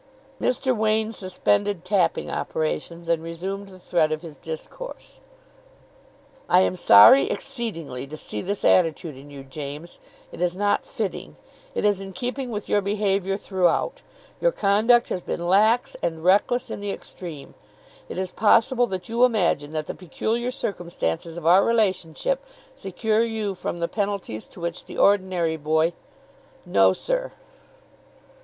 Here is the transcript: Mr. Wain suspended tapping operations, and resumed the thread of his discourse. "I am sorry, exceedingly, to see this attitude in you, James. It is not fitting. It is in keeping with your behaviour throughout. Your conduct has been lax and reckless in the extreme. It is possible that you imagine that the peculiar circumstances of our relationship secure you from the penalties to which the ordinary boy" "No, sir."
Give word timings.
Mr. 0.41 0.75
Wain 0.75 1.11
suspended 1.11 1.85
tapping 1.85 2.27
operations, 2.27 3.07
and 3.07 3.21
resumed 3.21 3.67
the 3.67 3.77
thread 3.77 4.11
of 4.11 4.23
his 4.23 4.35
discourse. 4.35 5.19
"I 6.49 6.61
am 6.61 6.75
sorry, 6.75 7.29
exceedingly, 7.29 8.07
to 8.07 8.17
see 8.17 8.41
this 8.41 8.65
attitude 8.65 9.15
in 9.15 9.29
you, 9.29 9.43
James. 9.43 9.99
It 10.31 10.41
is 10.41 10.55
not 10.55 10.87
fitting. 10.87 11.35
It 11.75 11.85
is 11.85 12.01
in 12.01 12.13
keeping 12.13 12.49
with 12.49 12.67
your 12.67 12.81
behaviour 12.81 13.37
throughout. 13.37 14.01
Your 14.39 14.51
conduct 14.51 15.09
has 15.09 15.21
been 15.21 15.47
lax 15.47 15.95
and 16.01 16.23
reckless 16.23 16.71
in 16.71 16.79
the 16.79 16.89
extreme. 16.89 17.53
It 18.09 18.17
is 18.17 18.31
possible 18.31 18.87
that 18.87 19.07
you 19.07 19.23
imagine 19.23 19.71
that 19.73 19.85
the 19.85 19.93
peculiar 19.93 20.49
circumstances 20.49 21.37
of 21.37 21.45
our 21.45 21.63
relationship 21.63 22.43
secure 22.73 23.23
you 23.23 23.53
from 23.53 23.79
the 23.79 23.87
penalties 23.87 24.47
to 24.47 24.59
which 24.59 24.85
the 24.85 24.97
ordinary 24.97 25.57
boy" 25.57 25.93
"No, 26.65 26.91
sir." 26.91 27.33